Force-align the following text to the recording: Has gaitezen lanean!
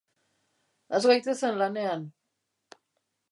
Has 0.95 1.05
gaitezen 1.11 1.59
lanean! 1.61 2.09